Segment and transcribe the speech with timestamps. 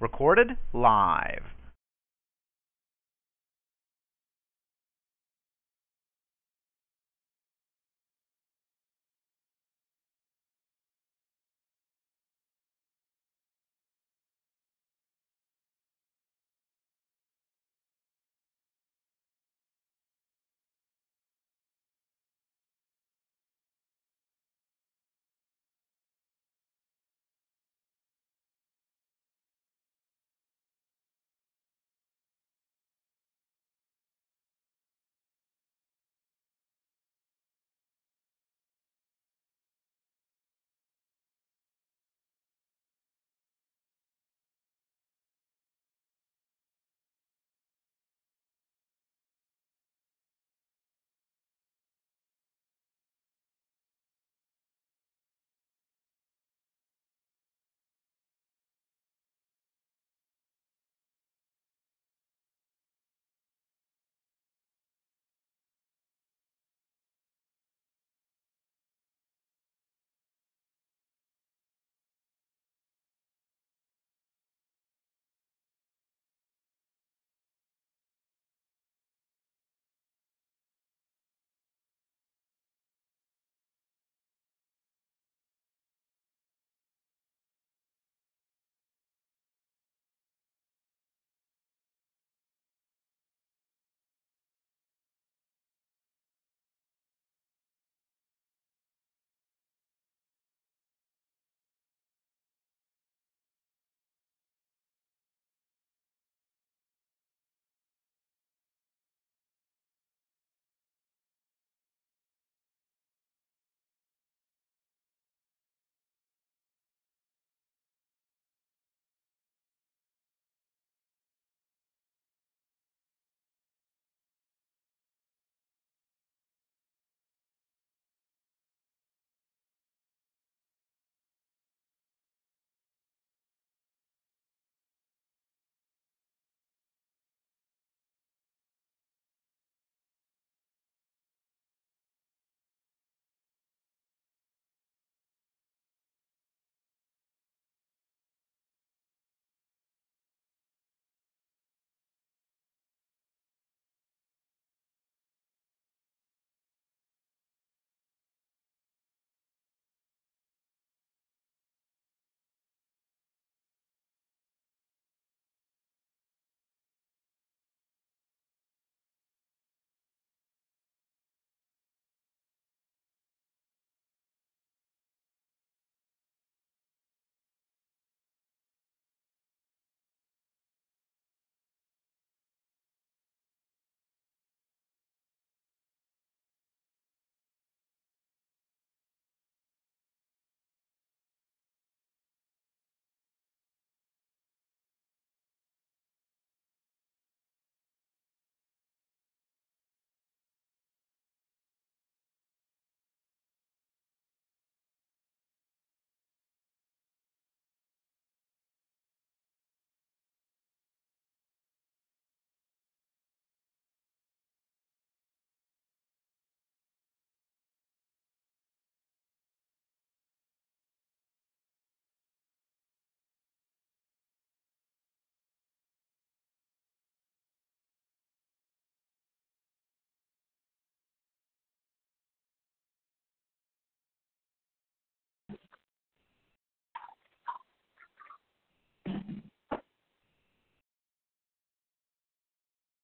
[0.00, 1.42] Recorded live.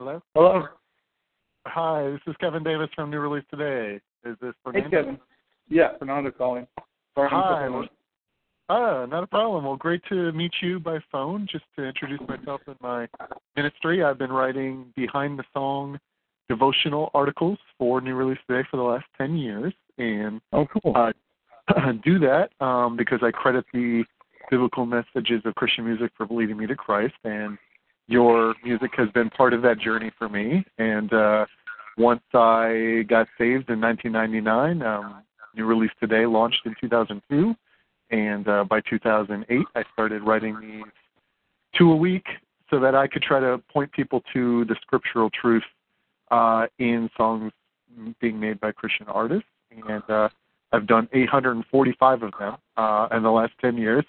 [0.04, 0.20] Hello?
[0.34, 0.66] Hello.
[1.66, 3.98] Hi, this is Kevin Davis from New Release Today.
[4.26, 4.91] Is this Hey, Fernando?
[4.91, 5.19] Kevin.
[5.70, 6.66] Yeah, Fernando calling.
[7.15, 7.70] Sorry, Hi.
[7.70, 7.88] Well,
[8.69, 9.64] ah, not a problem.
[9.64, 11.49] Well, great to meet you by phone.
[11.50, 13.08] Just to introduce myself and my
[13.56, 15.99] ministry, I've been writing behind the song
[16.50, 19.73] devotional articles for New Release Today for the last 10 years.
[19.96, 20.93] And Oh, cool.
[20.94, 21.12] uh,
[22.05, 24.05] do that um, because I credit the
[24.50, 27.14] biblical messages of Christian music for leading me to Christ.
[27.25, 27.56] And
[28.06, 30.65] your music has been part of that journey for me.
[30.79, 31.47] And uh,
[31.97, 35.23] once I got saved in 1999, um,
[35.56, 37.55] New Release Today launched in 2002.
[38.11, 40.93] And uh, by 2008, I started writing these
[41.77, 42.27] two a week
[42.71, 45.65] so that I could try to point people to the scriptural truth
[46.31, 47.53] uh, in songs
[48.21, 49.49] being made by Christian artists.
[49.71, 50.29] And uh,
[50.73, 54.05] I've done 845 of them uh, in the last 10 years.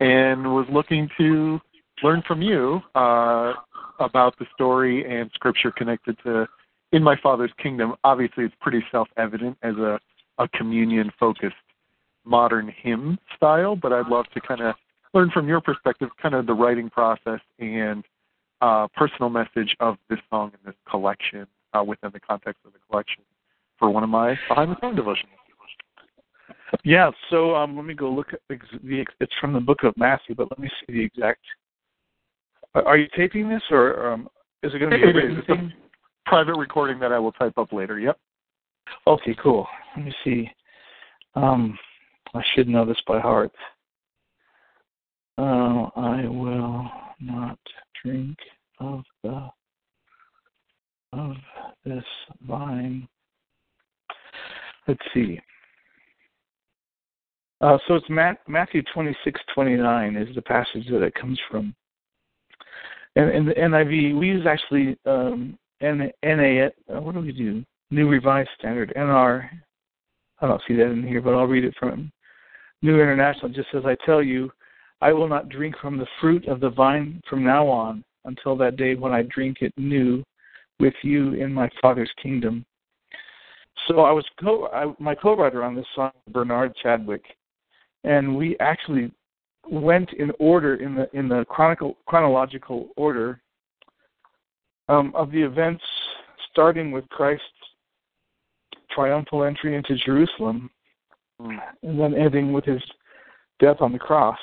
[0.00, 1.60] and was looking to
[2.02, 3.52] learn from you uh,
[4.00, 6.46] about the story and scripture connected to
[6.92, 7.94] in my father's kingdom.
[8.04, 9.98] Obviously, it's pretty self-evident as a,
[10.38, 11.54] a communion-focused
[12.24, 14.74] modern hymn style, but I'd love to kind of
[15.12, 18.04] learn from your perspective, kind of the writing process and
[18.60, 22.78] uh, personal message of this song in this collection uh, within the context of the
[22.88, 23.22] collection
[23.78, 25.38] for one of my behind the song devotionals.
[26.82, 28.58] Yeah, so um, let me go look at the.
[29.20, 31.40] It's from the book of Matthew, but let me see the exact.
[32.74, 34.28] Are you taping this, or um,
[34.62, 35.72] is it going to be a written thing?
[36.26, 37.98] private recording that I will type up later.
[37.98, 38.18] Yep.
[39.06, 39.66] Okay, cool.
[39.96, 40.50] Let me see.
[41.34, 41.78] Um,
[42.34, 43.52] I should know this by heart.
[45.36, 46.90] Uh, I will
[47.20, 47.58] not
[48.02, 48.36] drink
[48.78, 49.48] of the
[51.12, 51.36] of
[51.84, 52.04] this
[52.46, 53.06] vine.
[54.88, 55.40] Let's see.
[57.60, 58.06] Uh, so it's
[58.48, 61.74] Matthew twenty six twenty nine is the passage that it comes from.
[63.16, 66.06] And in the NIV, we use actually um, NA.
[66.24, 67.64] Uh, what do we do?
[67.90, 69.48] New Revised Standard NR.
[70.40, 72.10] I don't see that in here, but I'll read it from
[72.82, 73.50] New International.
[73.50, 74.50] It just says, "I tell you,
[75.00, 78.76] I will not drink from the fruit of the vine from now on until that
[78.76, 80.24] day when I drink it new
[80.80, 82.64] with you in my Father's kingdom."
[83.86, 87.24] So I was co- I, my co-writer on this song, Bernard Chadwick,
[88.02, 89.12] and we actually
[89.70, 93.40] went in order in the in the chronicle chronological order
[94.88, 95.82] um, of the events,
[96.50, 97.44] starting with Christ's
[98.90, 100.70] triumphal entry into Jerusalem,
[101.40, 101.58] mm.
[101.82, 102.82] and then ending with his
[103.60, 104.38] death on the cross.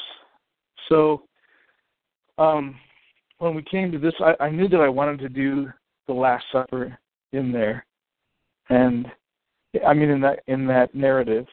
[0.89, 1.23] So,
[2.37, 2.75] um,
[3.37, 5.71] when we came to this, I, I knew that I wanted to do
[6.07, 6.97] the Last Supper
[7.31, 7.85] in there,
[8.69, 9.07] and
[9.87, 11.45] I mean in that in that narrative.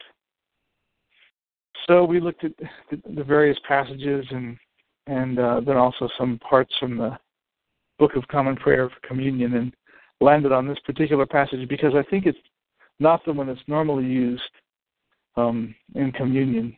[1.89, 2.51] So we looked at
[2.91, 4.55] the, various passages and
[5.07, 7.17] and uh, then also some parts from the
[7.97, 9.73] Book of Common Prayer for Communion and
[10.21, 12.37] landed on this particular passage because I think it's
[12.99, 14.43] not the one that's normally used
[15.35, 16.77] um, in communion.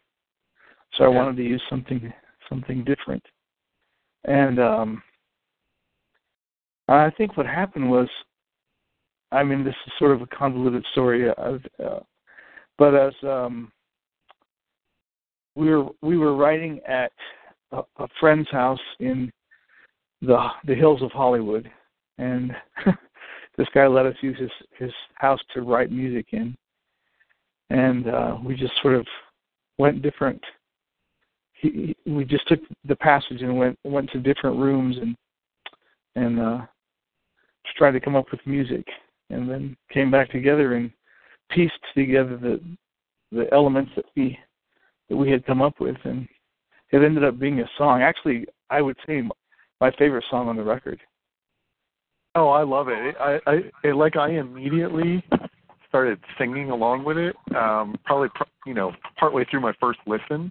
[0.94, 2.13] So I wanted to use something
[2.48, 3.25] something different.
[4.24, 5.04] And um,
[6.88, 8.08] I think what happened was,
[9.34, 12.00] I mean, this is sort of a convoluted story, uh, uh,
[12.78, 13.74] but as um,
[15.56, 17.12] we were we were writing at
[17.71, 19.31] a, a friend's house in
[20.21, 21.69] the the hills of Hollywood,
[22.18, 22.56] and
[23.57, 26.56] this guy let us use his his house to write music in,
[27.69, 29.06] and uh, we just sort of
[29.77, 30.42] went different.
[31.53, 35.15] He, he, we just took the passage and went went to different rooms and
[36.15, 36.62] and uh,
[37.77, 38.86] tried to come up with music,
[39.30, 40.92] and then came back together and
[41.50, 42.62] pieced together the
[43.31, 44.38] the elements that we
[45.12, 46.25] that we had come up with, and
[46.92, 48.02] it ended up being a song.
[48.02, 49.22] Actually, I would say
[49.81, 51.02] my favorite song on the record.
[52.34, 53.16] Oh, I love it.
[53.19, 55.22] I, I it, like I immediately
[55.90, 57.36] started singing along with it.
[57.54, 58.30] Um, probably,
[58.66, 60.50] you know, partway through my first listen,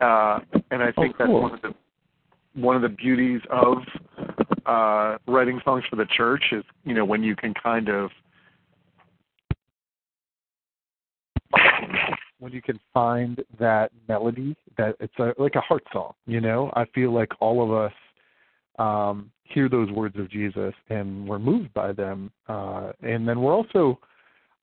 [0.00, 0.38] uh,
[0.70, 1.42] and I think oh, cool.
[1.42, 3.78] that's one of the one of the beauties of
[4.66, 8.10] uh, writing songs for the church is, you know, when you can kind of
[12.38, 16.70] when you can find that melody that it's a, like a heart song you know?
[16.74, 17.92] I feel like all of us
[18.78, 23.54] um hear those words of jesus and we're moved by them uh and then we're
[23.54, 23.98] also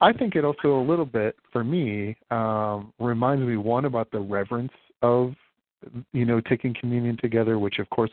[0.02, 4.20] i think it also a little bit for me um reminds me one about the
[4.20, 5.34] reverence of
[6.12, 8.12] you know taking communion together which of course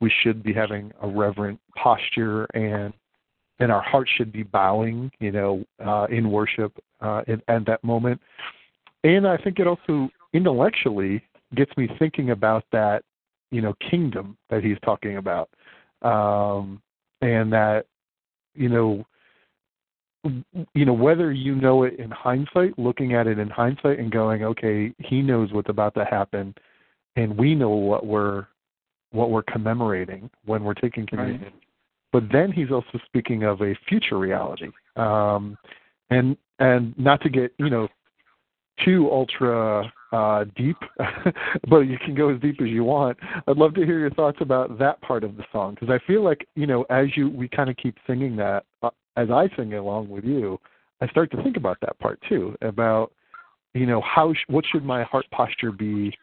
[0.00, 2.92] we should be having a reverent posture and
[3.60, 8.20] and our hearts should be bowing you know uh in worship uh at that moment
[9.04, 11.22] and I think it also intellectually
[11.54, 13.04] gets me thinking about that,
[13.50, 15.48] you know, kingdom that he's talking about,
[16.02, 16.82] um,
[17.20, 17.86] and that,
[18.54, 19.04] you know,
[20.72, 24.42] you know whether you know it in hindsight, looking at it in hindsight and going,
[24.42, 26.54] okay, he knows what's about to happen,
[27.16, 28.46] and we know what we're
[29.10, 31.42] what we're commemorating when we're taking communion.
[31.42, 31.52] Right.
[32.10, 35.58] But then he's also speaking of a future reality, um,
[36.08, 37.88] and and not to get you know
[38.84, 40.76] too ultra uh, deep,
[41.68, 43.18] but you can go as deep as you want.
[43.46, 46.22] I'd love to hear your thoughts about that part of the song because I feel
[46.22, 49.74] like you know as you we kind of keep singing that uh, as I sing
[49.74, 50.58] along with you,
[51.00, 53.12] I start to think about that part too about
[53.74, 56.16] you know how sh- what should my heart posture be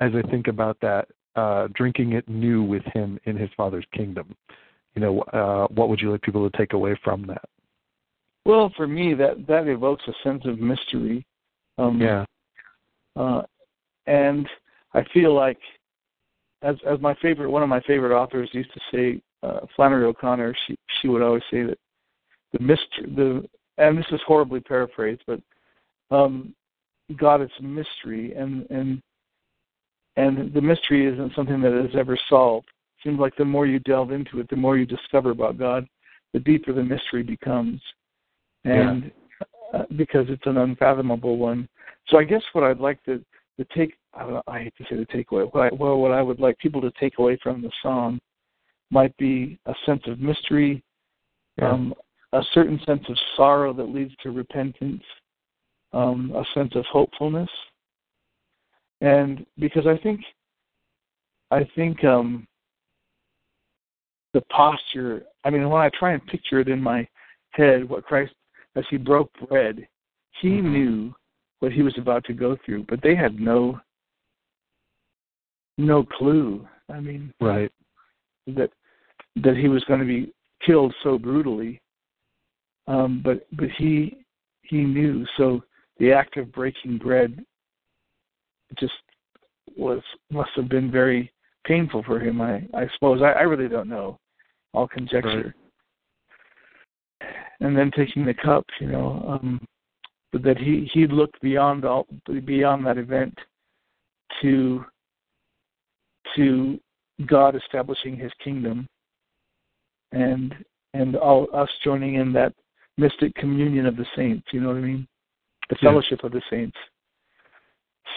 [0.00, 4.34] as I think about that uh, drinking it new with Him in His Father's kingdom.
[4.94, 7.44] You know, uh, what would you like people to take away from that?
[8.44, 11.26] Well, for me, that that evokes a sense of mystery
[11.78, 12.24] um, yeah.
[13.16, 13.42] Uh,
[14.06, 14.48] and
[14.94, 15.58] I feel like
[16.62, 20.54] as as my favorite one of my favorite authors used to say, uh, Flannery O'Connor.
[20.66, 21.78] She she would always say that
[22.52, 25.40] the mystery the and this is horribly paraphrased, but
[26.10, 26.54] um,
[27.16, 29.02] God is a mystery, and and
[30.16, 32.68] and the mystery isn't something that is ever solved.
[32.68, 35.86] It seems like the more you delve into it, the more you discover about God,
[36.32, 37.80] the deeper the mystery becomes,
[38.64, 39.10] and.
[39.74, 41.68] Uh, because it's an unfathomable one.
[42.08, 43.24] So I guess what I'd like to
[43.58, 45.52] the take I, I hate to say the takeaway.
[45.52, 48.20] What I, well, what I would like people to take away from the song
[48.90, 50.82] might be a sense of mystery,
[51.58, 51.70] yeah.
[51.70, 51.94] um,
[52.32, 55.02] a certain sense of sorrow that leads to repentance,
[55.92, 57.48] um, a sense of hopefulness,
[59.00, 60.20] and because I think,
[61.50, 62.46] I think um,
[64.32, 65.24] the posture.
[65.44, 67.06] I mean, when I try and picture it in my
[67.50, 68.32] head, what Christ
[68.76, 69.86] as he broke bread,
[70.40, 70.72] he mm-hmm.
[70.72, 71.14] knew
[71.60, 73.80] what he was about to go through, but they had no
[75.78, 76.66] no clue.
[76.88, 77.72] I mean, right
[78.46, 78.70] that
[79.36, 80.32] that he was going to be
[80.64, 81.80] killed so brutally.
[82.86, 84.18] Um, but but he
[84.62, 85.26] he knew.
[85.36, 85.62] So
[85.98, 87.44] the act of breaking bread
[88.78, 88.92] just
[89.76, 91.32] was must have been very
[91.66, 92.40] painful for him.
[92.40, 94.18] I I suppose I, I really don't know.
[94.72, 95.54] All conjecture.
[97.66, 99.60] And then taking the cup, you know, um,
[100.32, 102.06] but that he he looked beyond all
[102.44, 103.36] beyond that event
[104.40, 104.84] to
[106.36, 106.78] to
[107.26, 108.86] God establishing His kingdom,
[110.12, 110.54] and
[110.94, 112.54] and all us joining in that
[112.98, 114.46] mystic communion of the saints.
[114.52, 115.08] You know what I mean?
[115.68, 116.26] The fellowship yeah.
[116.26, 116.76] of the saints.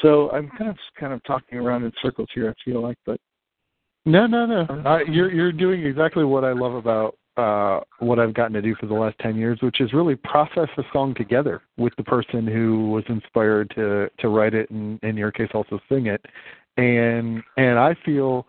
[0.04, 2.52] So I'm kind of kind of talking around in circles here.
[2.52, 3.20] I feel like, but
[4.06, 4.62] no, no, no.
[4.86, 8.76] Uh, you're you're doing exactly what I love about uh, what I've gotten to do
[8.76, 12.46] for the last ten years, which is really process a song together with the person
[12.46, 16.26] who was inspired to to write it, and in your case also sing it.
[16.78, 18.46] And and I feel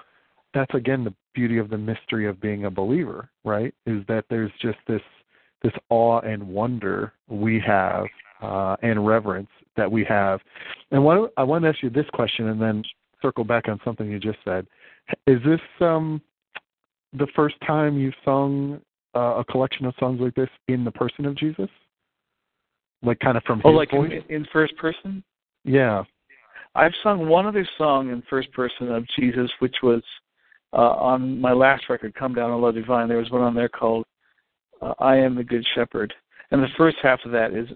[0.54, 3.72] that's again the beauty of the mystery of being a believer, right?
[3.86, 5.02] Is that there's just this
[5.62, 8.06] this awe and wonder we have
[8.42, 10.40] uh, and reverence that we have.
[10.90, 12.82] And what, I want to ask you this question, and then
[13.22, 14.66] circle back on something you just said.
[15.26, 16.22] Is this um,
[17.12, 18.80] the first time you've sung
[19.14, 21.68] uh, a collection of songs like this in the person of Jesus?
[23.02, 23.92] Like kind of from oh, his like?
[23.92, 25.24] In, in first person?
[25.64, 26.04] Yeah.
[26.74, 30.02] I've sung one other song in first person of Jesus, which was
[30.72, 33.08] uh, on my last record, Come Down, O Love Divine.
[33.08, 34.04] There was one on there called
[34.80, 36.14] uh, I Am the Good Shepherd.
[36.52, 37.68] And the first half of that is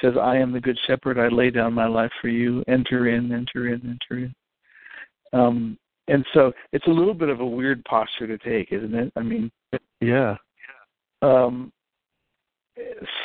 [0.00, 2.62] says, I am the good shepherd, I lay down my life for you.
[2.68, 4.34] Enter in, enter in, enter in.
[5.32, 5.78] Um,
[6.08, 9.12] and so it's a little bit of a weird posture to take, isn't it?
[9.16, 9.50] I mean,
[10.00, 10.36] yeah.
[11.22, 11.72] Um,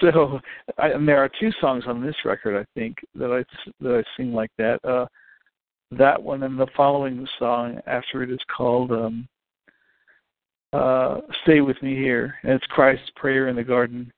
[0.01, 0.39] so,
[0.77, 3.43] I, and there are two songs on this record, I think, that I
[3.83, 4.79] that I sing like that.
[4.83, 5.05] Uh,
[5.91, 9.27] that one and the following song after it is called um,
[10.73, 14.11] uh, "Stay with Me Here," and it's Christ's prayer in the garden.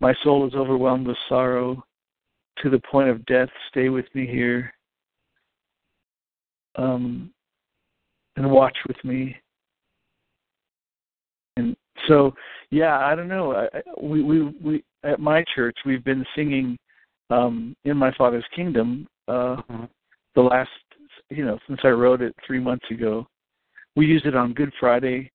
[0.00, 1.84] My soul is overwhelmed with sorrow
[2.62, 3.48] to the point of death.
[3.68, 4.72] Stay with me here.
[6.76, 7.30] Um,
[8.36, 9.36] and watch with me.
[11.56, 11.76] And
[12.08, 12.32] so,
[12.70, 13.52] yeah, I don't know.
[13.52, 16.76] I, we we we at my church we've been singing
[17.30, 19.84] um, in my Father's Kingdom uh, mm-hmm.
[20.34, 20.70] the last
[21.30, 23.26] you know since I wrote it three months ago.
[23.94, 25.30] We used it on Good Friday,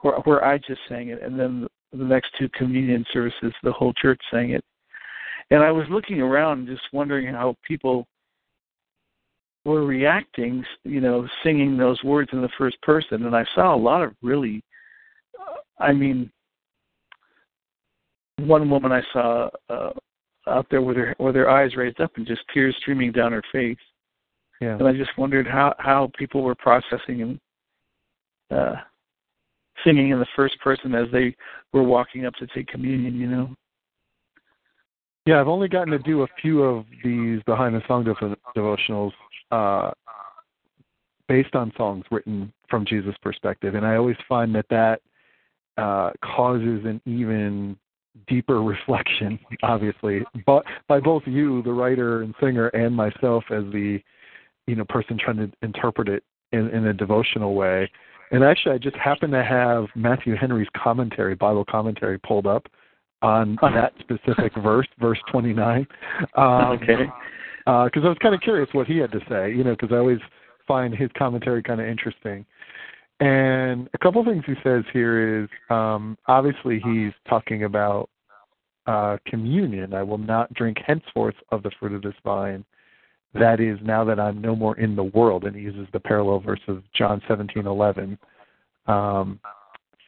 [0.00, 3.72] where where I just sang it, and then the, the next two communion services, the
[3.72, 4.64] whole church sang it.
[5.50, 8.06] And I was looking around, just wondering how people
[9.64, 13.76] were reacting, you know, singing those words in the first person, and I saw a
[13.76, 14.62] lot of really,
[15.78, 16.30] I mean,
[18.38, 19.90] one woman I saw uh,
[20.48, 23.42] out there with her with her eyes raised up and just tears streaming down her
[23.52, 23.76] face,
[24.60, 24.76] yeah.
[24.76, 27.40] and I just wondered how how people were processing and
[28.50, 28.74] uh,
[29.84, 31.36] singing in the first person as they
[31.72, 33.54] were walking up to take communion, you know.
[35.24, 38.04] Yeah, I've only gotten to do a few of these behind the song
[38.56, 39.12] devotionals
[39.52, 39.92] uh,
[41.28, 45.00] based on songs written from Jesus' perspective, and I always find that that
[45.78, 47.76] uh, causes an even
[48.26, 54.00] deeper reflection, obviously, but by both you, the writer and singer, and myself as the
[54.66, 57.88] you know person trying to interpret it in, in a devotional way.
[58.32, 62.66] And actually, I just happen to have Matthew Henry's commentary, Bible commentary, pulled up
[63.22, 65.86] on that specific verse, verse 29.
[66.36, 67.06] Um, okay
[67.64, 69.92] because uh, I was kind of curious what he had to say, you know, because
[69.92, 70.18] I always
[70.66, 72.44] find his commentary kind of interesting.
[73.20, 78.10] And a couple of things he says here is um, obviously he's talking about
[78.88, 79.94] uh, communion.
[79.94, 82.64] I will not drink henceforth of the fruit of this vine
[83.34, 86.40] that is now that I'm no more in the world, and he uses the parallel
[86.40, 88.18] verse of John 17:11.
[88.86, 89.40] Um,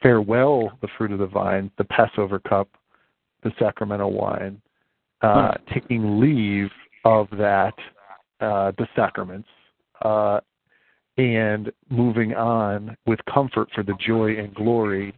[0.03, 2.67] farewell, the fruit of the vine, the Passover cup,
[3.45, 4.61] the sacramental wine,
[5.21, 5.73] uh, hmm.
[5.73, 6.69] taking leave
[7.05, 7.75] of that,
[8.41, 9.47] uh, the sacraments,
[10.01, 10.41] uh,
[11.17, 15.13] and moving on with comfort for the joy and glory.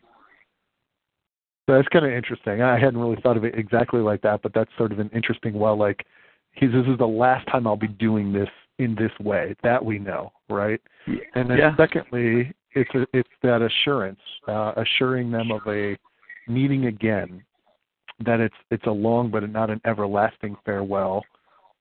[1.66, 2.62] So that's kind of interesting.
[2.62, 5.54] I hadn't really thought of it exactly like that, but that's sort of an interesting.
[5.54, 6.06] Well, like
[6.52, 9.56] he's this is the last time I'll be doing this in this way.
[9.64, 10.80] That we know, right?
[11.08, 11.16] Yeah.
[11.36, 11.76] And then yeah.
[11.76, 15.98] secondly, it's a, it's that assurance, uh, assuring them of a
[16.48, 17.44] meeting again,
[18.26, 21.24] that it's it's a long but not an everlasting farewell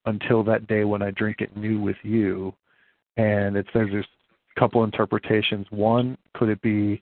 [0.05, 2.53] until that day when I drink it new with you.
[3.17, 4.05] And it says there's
[4.55, 5.65] a couple interpretations.
[5.69, 7.01] One, could it be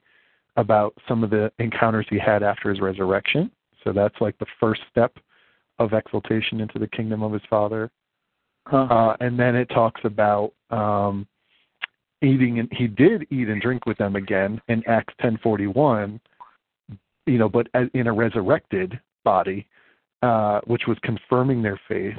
[0.57, 3.51] about some of the encounters he had after his resurrection?
[3.83, 5.15] So that's like the first step
[5.77, 7.91] of exaltation into the kingdom of his father.
[8.67, 8.87] Huh.
[8.89, 11.27] Uh, and then it talks about um,
[12.23, 16.19] eating, and he did eat and drink with them again in Acts 10:41.
[17.27, 19.67] You know, but as, in a resurrected body,
[20.21, 22.15] uh, which was confirming their faith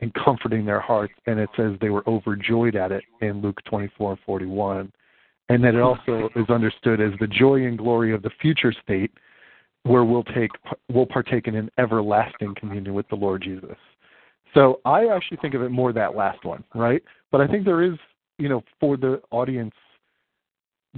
[0.00, 1.14] and comforting their hearts.
[1.26, 4.92] And it says they were overjoyed at it in Luke 24 41.
[5.48, 9.10] and that it also is understood as the joy and glory of the future state
[9.84, 10.50] where we'll take
[10.92, 13.76] we'll partake in an everlasting communion with the Lord Jesus.
[14.54, 17.02] So I actually think of it more that last one, right?
[17.30, 17.98] But I think there is,
[18.38, 19.74] you know, for the audience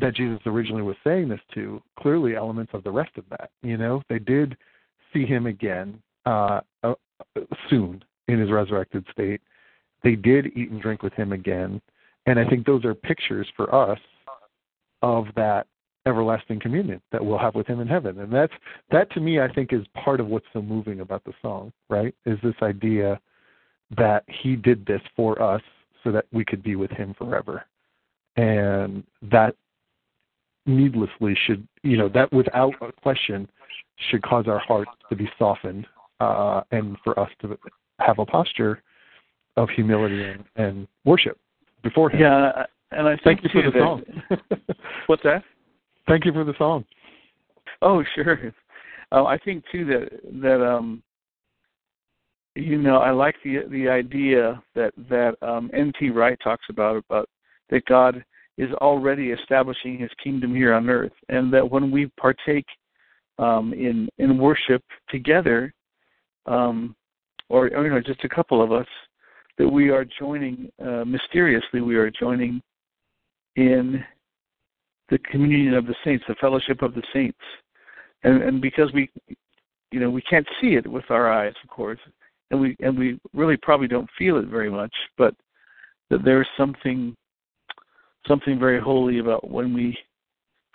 [0.01, 3.51] that Jesus originally was saying this to, clearly elements of the rest of that.
[3.63, 4.57] You know, they did
[5.15, 6.95] see him again uh, uh,
[7.71, 9.41] soon in his resurrected state.
[10.03, 11.81] They did eat and drink with him again,
[12.27, 13.99] and I think those are pictures for us
[15.03, 15.67] of that
[16.07, 18.21] everlasting communion that we'll have with him in heaven.
[18.21, 18.53] And that's
[18.91, 22.15] that to me I think is part of what's so moving about the song, right?
[22.27, 23.19] Is this idea
[23.97, 25.63] that he did this for us
[26.03, 27.65] so that we could be with him forever.
[28.37, 29.55] And that
[30.67, 33.49] needlessly should you know, that without a question
[34.11, 35.87] should cause our hearts to be softened
[36.21, 37.59] uh, and for us to
[38.01, 38.83] have a posture
[39.57, 41.39] of humility and, and worship
[41.83, 42.21] before him.
[42.21, 44.03] Yeah, and I thank you for the that, song.
[45.07, 45.43] what's that?
[46.09, 46.85] Thank you for the song.
[47.83, 48.53] Oh, sure.
[49.13, 50.09] Uh, I think too that
[50.43, 51.03] that um,
[52.55, 56.11] you know, I like the the idea that that um, N.T.
[56.11, 57.29] Wright talks about about
[57.71, 58.25] that God
[58.57, 62.67] is already establishing His kingdom here on earth, and that when we partake
[63.39, 65.73] um, in in worship together,
[66.47, 66.95] um,
[67.49, 68.87] or, or you know, just a couple of us,
[69.59, 71.81] that we are joining uh, mysteriously.
[71.81, 72.63] We are joining
[73.57, 74.05] in
[75.11, 77.39] the communion of the saints, the fellowship of the saints,
[78.23, 79.11] and and because we,
[79.91, 82.01] you know, we can't see it with our eyes, of course,
[82.51, 85.35] and we and we really probably don't feel it very much, but
[86.11, 87.15] that there's something
[88.27, 89.97] something very holy about when we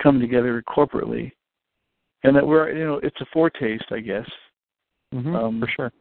[0.02, 1.32] come together corporately,
[2.24, 4.30] and that we're you know it's a foretaste, I guess.
[5.14, 5.92] Mm-hmm, um, for sure.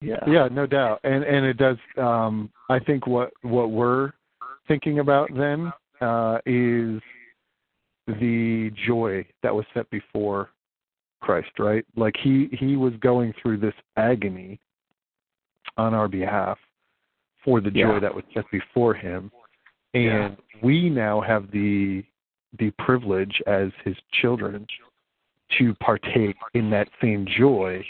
[0.00, 0.24] Yeah.
[0.26, 1.76] Yeah, no doubt, and and it does.
[1.98, 4.12] Um, I think what what we're
[4.66, 7.00] thinking about then uh, is
[8.06, 10.50] the joy that was set before
[11.20, 11.84] Christ, right?
[11.96, 14.58] Like he he was going through this agony
[15.76, 16.58] on our behalf
[17.44, 18.00] for the joy yeah.
[18.00, 19.30] that was set before him,
[19.92, 20.60] and yeah.
[20.62, 22.02] we now have the
[22.58, 24.66] the privilege as his children
[25.58, 27.84] to partake in that same joy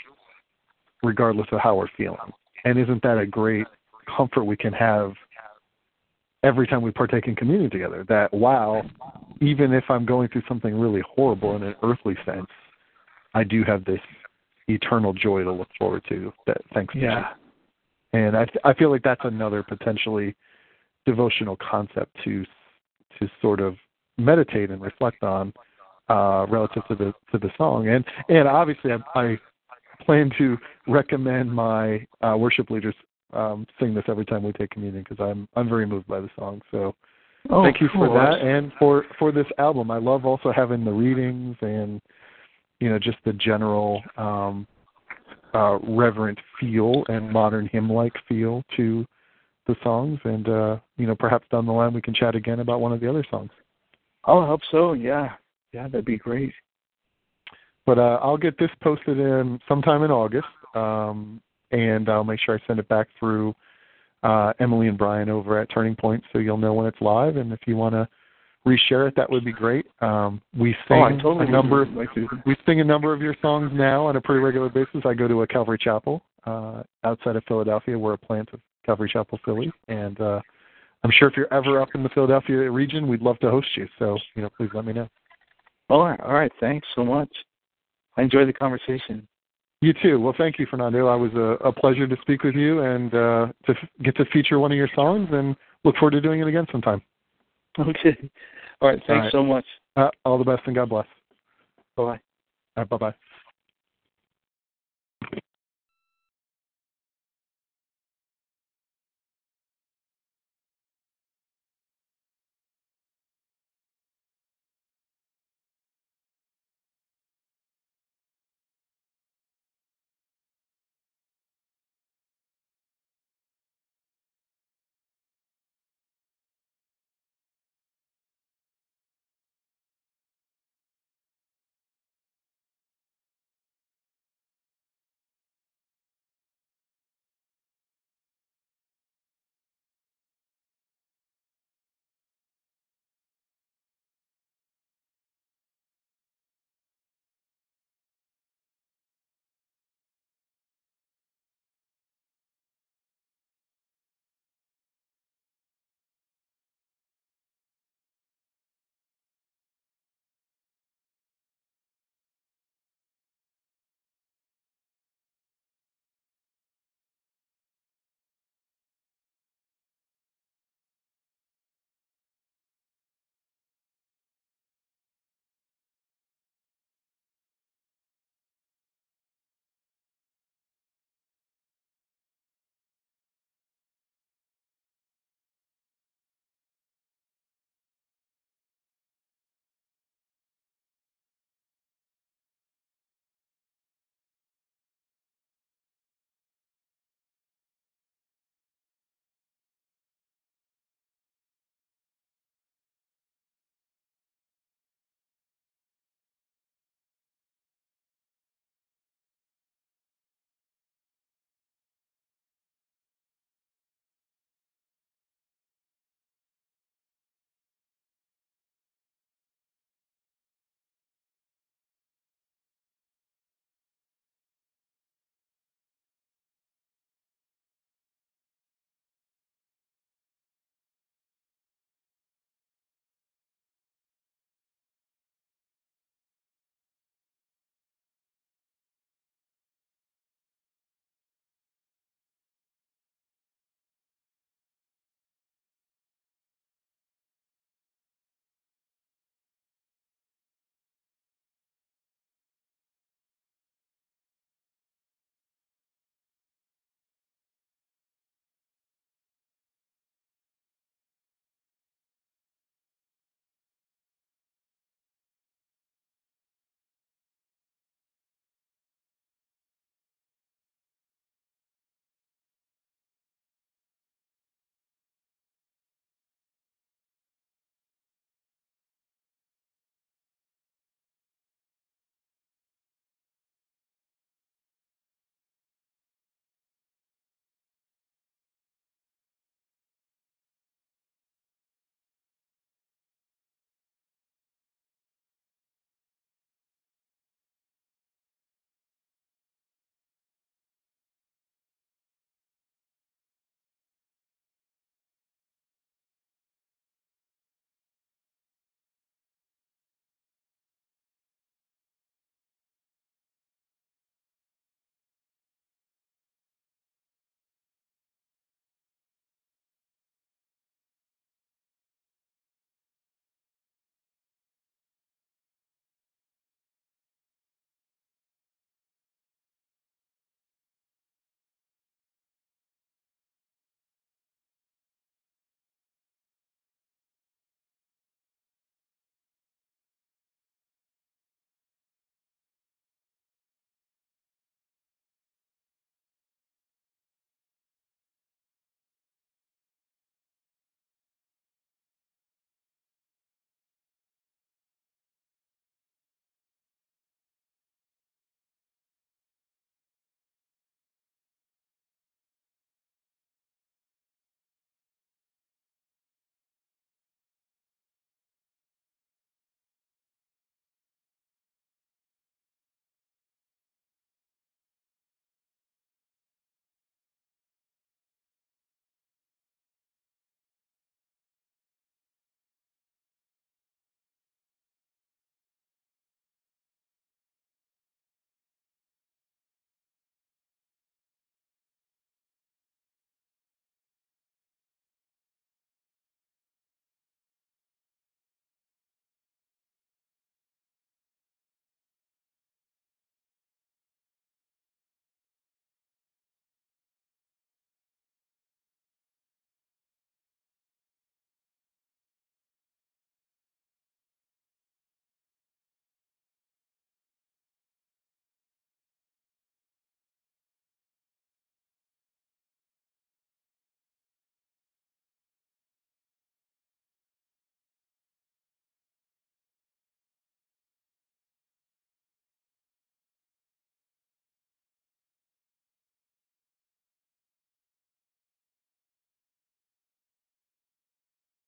[1.02, 2.18] regardless of how we're feeling.
[2.64, 3.66] And isn't that a great
[4.16, 5.12] comfort we can have
[6.42, 8.04] every time we partake in communion together?
[8.08, 8.82] That, wow,
[9.40, 12.48] even if I'm going through something really horrible in an earthly sense,
[13.34, 14.00] I do have this
[14.68, 16.32] eternal joy to look forward to.
[16.46, 17.28] That thanks to yeah.
[18.12, 20.34] and I I feel like that's another potentially
[21.06, 22.44] devotional concept to
[23.18, 23.76] to sort of
[24.24, 25.52] meditate and reflect on
[26.08, 27.88] uh, relative to the to the song.
[27.88, 29.38] And and obviously I, I
[30.04, 30.56] plan to
[30.86, 32.94] recommend my uh, worship leaders
[33.32, 36.30] um, sing this every time we take communion because I'm I'm very moved by the
[36.36, 36.62] song.
[36.70, 36.94] So
[37.50, 38.14] oh, thank you for cool.
[38.14, 39.90] that and for for this album.
[39.90, 42.00] I love also having the readings and
[42.80, 44.66] you know just the general um,
[45.54, 49.06] uh, reverent feel and modern hymn like feel to
[49.66, 50.18] the songs.
[50.24, 53.00] And uh, you know perhaps down the line we can chat again about one of
[53.00, 53.50] the other songs.
[54.24, 54.92] I'll hope so.
[54.92, 55.30] Yeah,
[55.72, 56.52] yeah, that'd be great.
[57.86, 62.54] But uh, I'll get this posted in sometime in August, um, and I'll make sure
[62.54, 63.54] I send it back through
[64.22, 67.36] uh, Emily and Brian over at Turning Point, so you'll know when it's live.
[67.36, 68.06] And if you want to
[68.66, 69.86] reshare it, that would be great.
[70.00, 71.86] Um, we sing oh, totally a number.
[71.86, 75.02] like we sing a number of your songs now on a pretty regular basis.
[75.04, 77.98] I go to a Calvary Chapel uh, outside of Philadelphia.
[77.98, 80.40] We're a plant of Calvary Chapel, Philly, and uh,
[81.02, 83.88] I'm sure if you're ever up in the Philadelphia region, we'd love to host you.
[83.98, 85.08] So, you know, please let me know.
[85.88, 86.20] All right.
[86.20, 86.52] All right.
[86.60, 87.30] Thanks so much.
[88.16, 89.26] I enjoyed the conversation.
[89.80, 90.20] You too.
[90.20, 91.06] Well, thank you, Fernando.
[91.06, 94.26] I was a, a pleasure to speak with you and uh, to f- get to
[94.26, 97.02] feature one of your songs, and look forward to doing it again sometime.
[97.78, 98.16] Okay.
[98.82, 98.98] All right.
[99.06, 99.32] Thanks all right.
[99.32, 99.64] so much.
[99.96, 101.06] Uh, all the best, and God bless.
[101.96, 102.20] Bye bye.
[102.76, 103.14] Right, bye bye.